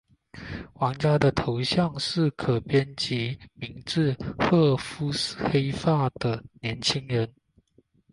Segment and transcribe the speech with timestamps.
[0.79, 7.31] 玩家的头像是可编辑名字的褐肤黑发的年轻人。